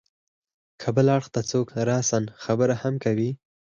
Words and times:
که 0.81 0.87
بل 0.95 1.07
اړخ 1.15 1.25
ته 1.33 1.41
څوک 1.51 1.67
راسا 1.89 2.19
خبره 2.43 2.75
هم 2.81 2.93
کوي. 3.03 3.31